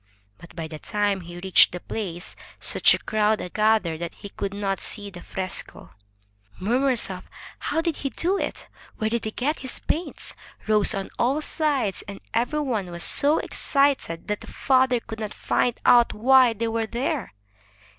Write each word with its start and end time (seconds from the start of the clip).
But 0.39 0.55
by 0.55 0.67
the 0.67 0.79
time 0.79 1.21
he 1.21 1.37
reached 1.39 1.73
the 1.73 1.79
place, 1.79 2.35
such 2.59 2.95
a 2.95 2.97
crowd 2.97 3.39
had 3.39 3.53
gathered 3.53 3.99
that 3.99 4.15
he 4.15 4.29
could 4.29 4.51
not 4.51 4.81
see 4.81 5.11
the 5.11 5.21
fresco. 5.21 5.91
Murmurs 6.59 7.11
of 7.11 7.25
"How 7.59 7.81
did 7.81 7.97
he 7.97 8.09
do 8.09 8.35
it?" 8.39 8.67
"Where 8.97 9.11
did 9.11 9.25
he 9.25 9.29
get 9.31 9.59
his 9.59 9.77
paints?" 9.79 10.33
rose 10.65 10.95
on 10.95 11.11
all 11.19 11.39
sides, 11.39 12.01
and 12.07 12.19
every 12.33 12.61
one 12.61 12.89
was 12.89 13.03
so 13.03 13.37
excited 13.37 14.27
that 14.27 14.41
the 14.41 14.47
father 14.47 14.99
could 15.01 15.19
not 15.19 15.35
find 15.35 15.79
out 15.85 16.13
why 16.15 16.53
they 16.53 16.67
were 16.67 16.87
there. 16.87 17.33